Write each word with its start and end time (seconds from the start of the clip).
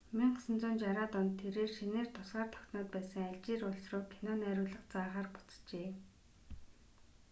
1960-аад 0.19 1.11
онд 1.21 1.33
тэрээр 1.41 1.71
шинээр 1.77 2.07
тусгаар 2.15 2.49
тогтноод 2.53 2.87
байсан 2.93 3.23
алжир 3.29 3.59
улс 3.69 3.85
руу 3.91 4.03
кино 4.13 4.33
найруулга 4.39 4.81
заахаар 4.93 5.27
буцжээ 5.33 5.89